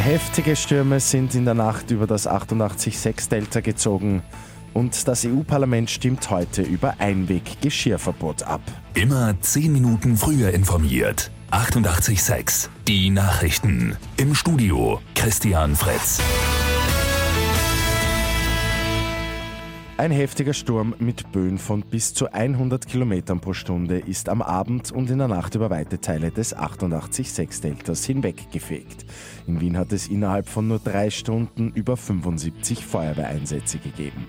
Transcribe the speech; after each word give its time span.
Heftige 0.00 0.56
Stürme 0.56 0.98
sind 0.98 1.34
in 1.34 1.44
der 1.44 1.54
Nacht 1.54 1.90
über 1.90 2.06
das 2.06 2.28
88.6 2.28 3.28
Delta 3.28 3.60
gezogen 3.60 4.22
und 4.72 5.06
das 5.06 5.24
EU-Parlament 5.24 5.88
stimmt 5.88 6.30
heute 6.30 6.62
über 6.62 6.96
Einweg-Geschirrverbot 6.98 8.42
ab. 8.42 8.60
Immer 8.94 9.40
10 9.40 9.72
Minuten 9.72 10.16
früher 10.16 10.50
informiert. 10.50 11.30
88.6 11.52 12.68
Die 12.88 13.10
Nachrichten. 13.10 13.96
Im 14.16 14.34
Studio 14.34 15.00
Christian 15.14 15.76
Fritz. 15.76 16.20
Ein 19.96 20.10
heftiger 20.10 20.54
Sturm 20.54 20.96
mit 20.98 21.30
Böen 21.30 21.56
von 21.56 21.82
bis 21.82 22.12
zu 22.12 22.32
100 22.32 22.84
Kilometern 22.84 23.38
pro 23.38 23.52
Stunde 23.52 24.00
ist 24.00 24.28
am 24.28 24.42
Abend 24.42 24.90
und 24.90 25.08
in 25.08 25.18
der 25.18 25.28
Nacht 25.28 25.54
über 25.54 25.70
weite 25.70 26.00
Teile 26.00 26.32
des 26.32 26.56
88.6 26.56 27.62
Deltas 27.62 28.04
hinweggefegt. 28.04 29.06
In 29.46 29.60
Wien 29.60 29.78
hat 29.78 29.92
es 29.92 30.08
innerhalb 30.08 30.48
von 30.48 30.66
nur 30.66 30.80
drei 30.80 31.10
Stunden 31.10 31.70
über 31.76 31.96
75 31.96 32.84
Feuerwehreinsätze 32.84 33.78
gegeben. 33.78 34.26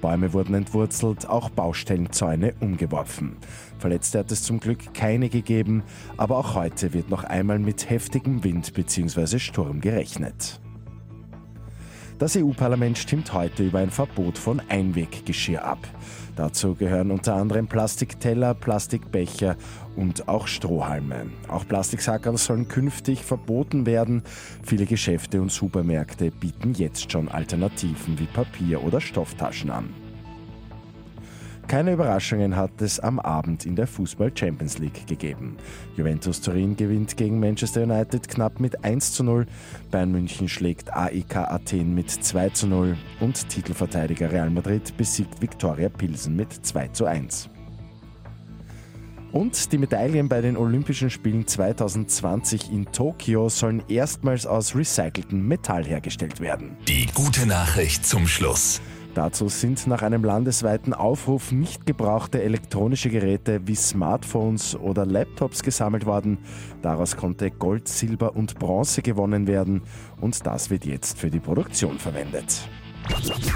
Bäume 0.00 0.32
wurden 0.32 0.54
entwurzelt, 0.54 1.28
auch 1.28 1.50
Baustellenzäune 1.50 2.54
umgeworfen. 2.60 3.36
Verletzte 3.80 4.20
hat 4.20 4.30
es 4.30 4.44
zum 4.44 4.60
Glück 4.60 4.94
keine 4.94 5.28
gegeben, 5.28 5.82
aber 6.18 6.38
auch 6.38 6.54
heute 6.54 6.94
wird 6.94 7.10
noch 7.10 7.24
einmal 7.24 7.58
mit 7.58 7.90
heftigem 7.90 8.44
Wind 8.44 8.74
bzw. 8.74 9.40
Sturm 9.40 9.80
gerechnet. 9.80 10.60
Das 12.20 12.36
EU-Parlament 12.36 12.98
stimmt 12.98 13.32
heute 13.32 13.64
über 13.64 13.78
ein 13.78 13.90
Verbot 13.90 14.36
von 14.36 14.60
Einweggeschirr 14.68 15.64
ab. 15.64 15.78
Dazu 16.36 16.74
gehören 16.74 17.12
unter 17.12 17.34
anderem 17.34 17.66
Plastikteller, 17.66 18.52
Plastikbecher 18.52 19.56
und 19.96 20.28
auch 20.28 20.46
Strohhalme. 20.46 21.30
Auch 21.48 21.66
Plastiksackerl 21.66 22.36
sollen 22.36 22.68
künftig 22.68 23.24
verboten 23.24 23.86
werden. 23.86 24.22
Viele 24.62 24.84
Geschäfte 24.84 25.40
und 25.40 25.50
Supermärkte 25.50 26.30
bieten 26.30 26.74
jetzt 26.74 27.10
schon 27.10 27.30
Alternativen 27.30 28.18
wie 28.18 28.26
Papier- 28.26 28.84
oder 28.84 29.00
Stofftaschen 29.00 29.70
an. 29.70 29.88
Keine 31.70 31.92
Überraschungen 31.92 32.56
hat 32.56 32.82
es 32.82 32.98
am 32.98 33.20
Abend 33.20 33.64
in 33.64 33.76
der 33.76 33.86
Fußball 33.86 34.32
Champions 34.36 34.78
League 34.78 35.06
gegeben. 35.06 35.56
Juventus 35.96 36.40
Turin 36.40 36.74
gewinnt 36.74 37.16
gegen 37.16 37.38
Manchester 37.38 37.84
United 37.84 38.26
knapp 38.26 38.58
mit 38.58 38.82
1 38.82 39.12
zu 39.12 39.22
0, 39.22 39.46
Bayern 39.92 40.10
München 40.10 40.48
schlägt 40.48 40.92
AEK 40.92 41.36
Athen 41.36 41.94
mit 41.94 42.10
2 42.10 42.48
zu 42.48 42.66
0 42.66 42.96
und 43.20 43.48
Titelverteidiger 43.48 44.32
Real 44.32 44.50
Madrid 44.50 44.96
besiegt 44.96 45.40
Viktoria 45.40 45.88
Pilsen 45.90 46.34
mit 46.34 46.52
2 46.52 46.88
zu 46.88 47.04
1. 47.04 47.48
Und 49.30 49.70
die 49.70 49.78
Medaillen 49.78 50.28
bei 50.28 50.40
den 50.40 50.56
Olympischen 50.56 51.08
Spielen 51.08 51.46
2020 51.46 52.72
in 52.72 52.86
Tokio 52.90 53.48
sollen 53.48 53.84
erstmals 53.86 54.44
aus 54.44 54.74
recyceltem 54.74 55.46
Metall 55.46 55.84
hergestellt 55.84 56.40
werden. 56.40 56.76
Die 56.88 57.06
gute 57.14 57.46
Nachricht 57.46 58.04
zum 58.04 58.26
Schluss. 58.26 58.80
Dazu 59.14 59.48
sind 59.48 59.86
nach 59.86 60.02
einem 60.02 60.24
landesweiten 60.24 60.94
Aufruf 60.94 61.52
nicht 61.52 61.84
gebrauchte 61.86 62.42
elektronische 62.42 63.10
Geräte 63.10 63.60
wie 63.66 63.74
Smartphones 63.74 64.76
oder 64.76 65.04
Laptops 65.04 65.62
gesammelt 65.62 66.06
worden. 66.06 66.38
Daraus 66.82 67.16
konnte 67.16 67.50
Gold, 67.50 67.88
Silber 67.88 68.36
und 68.36 68.58
Bronze 68.58 69.02
gewonnen 69.02 69.46
werden 69.46 69.82
und 70.20 70.46
das 70.46 70.70
wird 70.70 70.84
jetzt 70.84 71.18
für 71.18 71.30
die 71.30 71.40
Produktion 71.40 71.98
verwendet. 71.98 72.68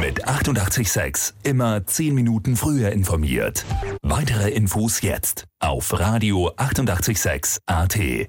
Mit 0.00 0.26
886 0.26 1.34
immer 1.44 1.86
10 1.86 2.14
Minuten 2.14 2.56
früher 2.56 2.90
informiert. 2.90 3.64
Weitere 4.02 4.50
Infos 4.50 5.02
jetzt 5.02 5.44
auf 5.60 5.98
Radio 5.98 6.50
886 6.56 7.58
AT. 7.66 8.28